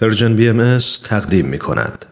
[0.00, 2.06] Persian BMS تقدیم می کند.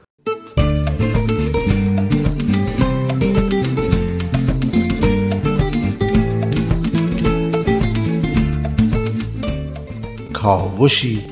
[10.33, 11.25] کاوشی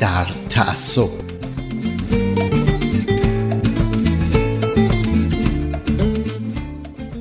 [0.00, 1.08] در تعصب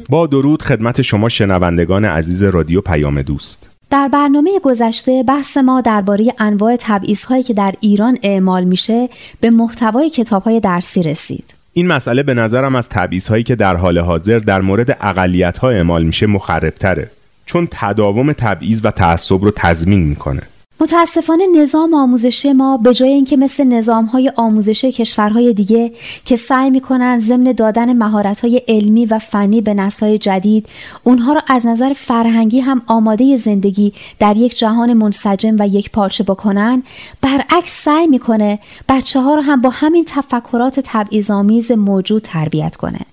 [0.09, 6.33] با درود خدمت شما شنوندگان عزیز رادیو پیام دوست در برنامه گذشته بحث ما درباره
[6.39, 9.09] انواع تبعیض‌هایی که در ایران اعمال میشه
[9.41, 11.53] به محتوای کتاب‌های درسی رسید.
[11.73, 16.27] این مسئله به نظرم از تبعیض‌هایی که در حال حاضر در مورد اقلیت‌ها اعمال میشه
[16.27, 17.11] مخربتره
[17.45, 20.41] چون تداوم تبعیض و تعصب رو تضمین می‌کنه.
[20.81, 25.91] متاسفانه نظام آموزشی ما به جای اینکه مثل نظام های آموزشی کشورهای دیگه
[26.25, 30.67] که سعی می‌کنن ضمن دادن مهارت های علمی و فنی به نسای جدید
[31.03, 36.23] اونها را از نظر فرهنگی هم آماده زندگی در یک جهان منسجم و یک پارچه
[36.23, 36.83] بکنن
[37.21, 38.59] برعکس سعی می‌کنه
[38.89, 43.10] بچه ها رو هم با همین تفکرات تبعیض‌آمیز موجود تربیت کنه.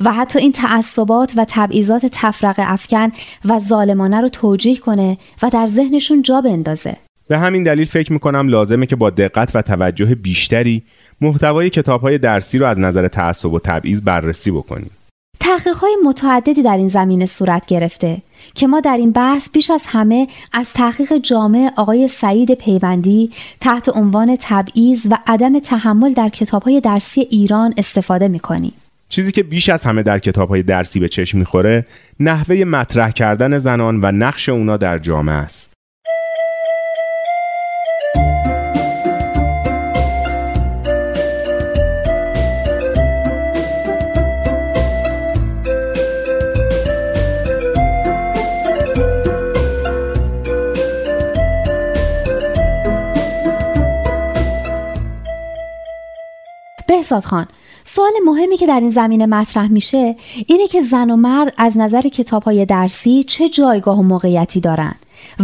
[0.00, 3.12] و حتی این تعصبات و تبعیضات تفرق افکن
[3.44, 6.96] و ظالمانه رو توجیه کنه و در ذهنشون جا بندازه
[7.28, 10.82] به همین دلیل فکر می‌کنم لازمه که با دقت و توجه بیشتری
[11.20, 14.90] محتوای کتاب های درسی رو از نظر تعصب و تبعیض بررسی بکنیم.
[15.40, 18.22] تحقیق های متعددی در این زمینه صورت گرفته
[18.54, 23.96] که ما در این بحث بیش از همه از تحقیق جامع آقای سعید پیوندی تحت
[23.96, 28.72] عنوان تبعیض و عدم تحمل در کتاب های درسی ایران استفاده می‌کنیم.
[29.08, 31.86] چیزی که بیش از همه در کتاب های درسی به چشم می‌خوره
[32.20, 35.74] نحوه مطرح کردن زنان و نقش اونا در جامعه است.
[56.86, 57.46] بهزاد خان
[57.88, 62.02] سوال مهمی که در این زمینه مطرح میشه اینه که زن و مرد از نظر
[62.02, 64.94] کتاب های درسی چه جایگاه و موقعیتی دارن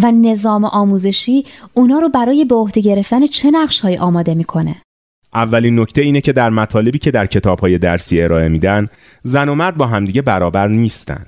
[0.02, 1.44] و نظام آموزشی
[1.74, 4.76] اونا رو برای به عهده گرفتن چه نقش آماده می‌کنه.
[5.34, 8.88] اولین نکته اینه که در مطالبی که در کتاب های درسی ارائه میدن
[9.22, 11.26] زن و مرد با همدیگه برابر نیستن.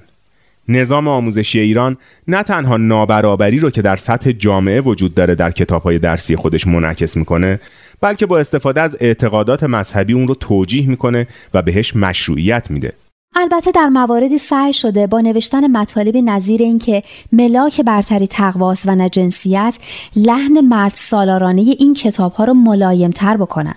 [0.69, 1.97] نظام آموزشی ایران
[2.28, 7.16] نه تنها نابرابری رو که در سطح جامعه وجود داره در کتابهای درسی خودش منعکس
[7.16, 7.60] می‌کنه
[8.00, 12.93] بلکه با استفاده از اعتقادات مذهبی اون رو توجیه می‌کنه و بهش مشروعیت میده.
[13.38, 17.03] البته در مواردی سعی شده با نوشتن مطالبی نظیر اینکه
[17.33, 19.75] ملاک برتری تقواس و نجنسیت
[20.16, 23.75] لحن مرد سالارانه این کتاب ها رو ملایم تر بکنن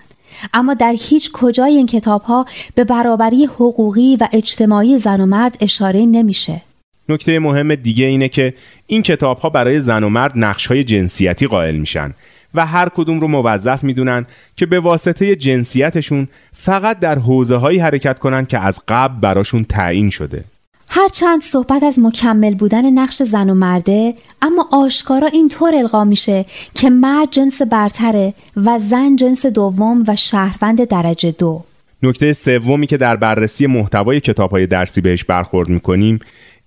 [0.53, 2.45] اما در هیچ کجای این کتاب ها
[2.75, 6.61] به برابری حقوقی و اجتماعی زن و مرد اشاره نمیشه.
[7.09, 8.53] نکته مهم دیگه اینه که
[8.87, 12.13] این کتاب ها برای زن و مرد نقش های جنسیتی قائل میشن
[12.53, 14.25] و هر کدوم رو موظف می‌دونن
[14.55, 20.09] که به واسطه جنسیتشون فقط در حوزه هایی حرکت کنن که از قبل براشون تعیین
[20.09, 20.43] شده.
[20.91, 26.45] هرچند صحبت از مکمل بودن نقش زن و مرده اما آشکارا اینطور القا میشه
[26.75, 31.63] که مرد جنس برتره و زن جنس دوم و شهروند درجه دو.
[32.03, 36.19] نکته سومی که در بررسی محتوای کتاب های درسی بهش برخورد می‌کنیم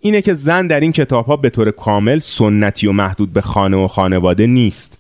[0.05, 3.77] اینه که زن در این کتاب ها به طور کامل سنتی و محدود به خانه
[3.77, 4.99] و خانواده نیست.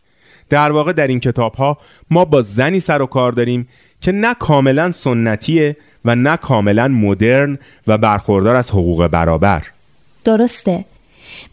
[0.48, 1.78] در واقع در این کتاب ها
[2.10, 3.68] ما با زنی سر و کار داریم
[4.00, 9.62] که نه کاملا سنتیه و نه کاملا مدرن و برخوردار از حقوق برابر.
[10.24, 10.84] درسته.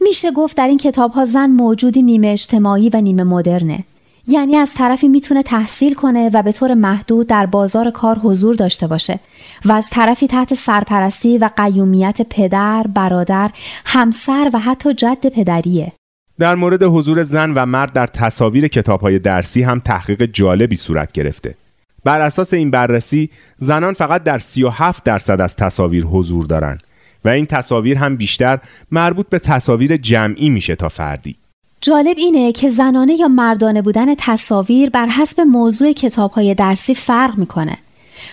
[0.01, 3.83] میشه گفت در این کتاب ها زن موجودی نیمه اجتماعی و نیمه مدرنه.
[4.29, 8.87] یعنی از طرفی می‌تونه تحصیل کنه و به طور محدود در بازار کار حضور داشته
[8.87, 9.19] باشه
[9.65, 13.51] و از طرفی تحت سرپرستی و قیومیت پدر، برادر،
[13.85, 15.91] همسر و حتی جد پدریه.
[16.39, 21.11] در مورد حضور زن و مرد در تصاویر کتاب های درسی هم تحقیق جالبی صورت
[21.11, 21.55] گرفته.
[22.03, 26.83] بر اساس این بررسی زنان فقط در 37 درصد از تصاویر حضور دارند
[27.25, 28.59] و این تصاویر هم بیشتر
[28.91, 31.35] مربوط به تصاویر جمعی میشه تا فردی.
[31.81, 37.37] جالب اینه که زنانه یا مردانه بودن تصاویر بر حسب موضوع کتاب های درسی فرق
[37.37, 37.77] می‌کنه.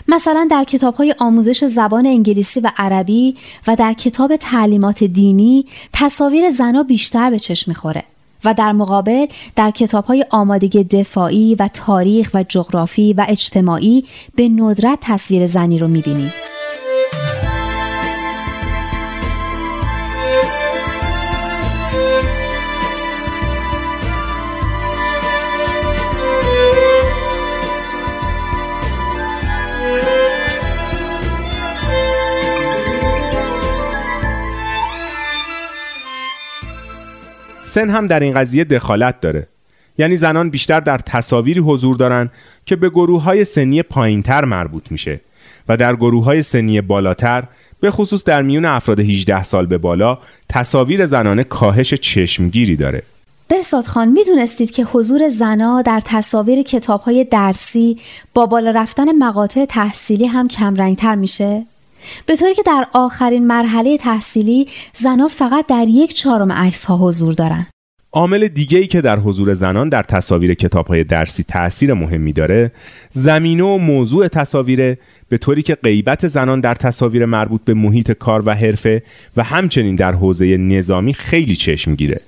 [0.08, 3.36] مثلا در کتاب های آموزش زبان انگلیسی و عربی
[3.66, 8.04] و در کتاب تعلیمات دینی تصاویر زنا بیشتر به چشم می‌خوره
[8.44, 9.26] و در مقابل
[9.56, 14.04] در کتاب های آمادگی دفاعی و تاریخ و جغرافی و اجتماعی
[14.34, 16.32] به ندرت تصویر زنی رو می‌بینیم.
[37.76, 39.46] سن هم در این قضیه دخالت داره
[39.98, 42.30] یعنی زنان بیشتر در تصاویری حضور دارن
[42.66, 45.20] که به گروه های سنی پایینتر مربوط میشه
[45.68, 47.44] و در گروه های سنی بالاتر
[47.80, 50.18] به خصوص در میون افراد 18 سال به بالا
[50.48, 53.02] تصاویر زنانه کاهش چشمگیری داره
[53.48, 57.98] بهزاد خان می‌دونستید که حضور زنا در تصاویر کتاب های درسی
[58.34, 61.66] با بالا رفتن مقاطع تحصیلی هم کمرنگتر میشه؟
[62.26, 67.32] به طوری که در آخرین مرحله تحصیلی زنها فقط در یک چهارم عکس ها حضور
[67.32, 67.66] دارن.
[68.12, 72.72] عامل دیگه ای که در حضور زنان در تصاویر کتاب های درسی تاثیر مهمی داره
[73.10, 74.96] زمینه و موضوع تصاویر
[75.28, 79.02] به طوری که غیبت زنان در تصاویر مربوط به محیط کار و حرفه
[79.36, 82.20] و همچنین در حوزه نظامی خیلی چشم گیره.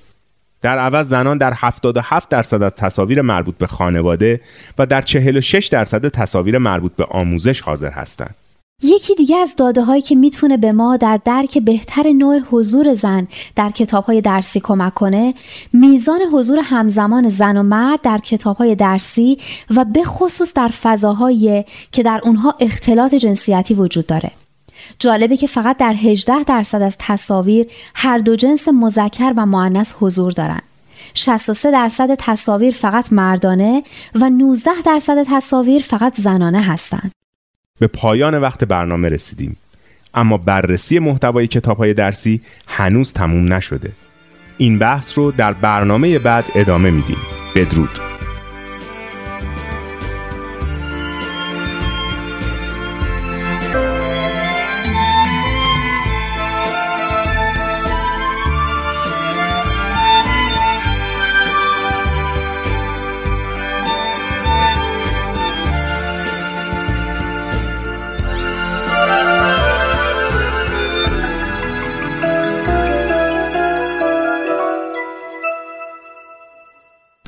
[0.61, 4.41] در عوض زنان در 77 درصد از تصاویر مربوط به خانواده
[4.77, 8.35] و در 46 درصد تصاویر مربوط به آموزش حاضر هستند.
[8.81, 13.27] یکی دیگه از داده هایی که می‌تونه به ما در درک بهتر نوع حضور زن
[13.55, 15.33] در کتاب های درسی کمک کنه
[15.73, 19.37] میزان حضور همزمان زن و مرد در کتاب های درسی
[19.75, 24.31] و به خصوص در فضاهایی که در اونها اختلاط جنسیتی وجود داره
[24.99, 30.31] جالبه که فقط در 18 درصد از تصاویر هر دو جنس مذکر و معنس حضور
[30.31, 30.61] دارن
[31.13, 33.83] 63 درصد تصاویر فقط مردانه
[34.15, 37.18] و 19 درصد تصاویر فقط زنانه هستند.
[37.79, 39.57] به پایان وقت برنامه رسیدیم.
[40.13, 43.91] اما بررسی محتوای کتاب های درسی هنوز تموم نشده.
[44.57, 47.17] این بحث رو در برنامه بعد ادامه میدیم.
[47.55, 48.08] بدرود.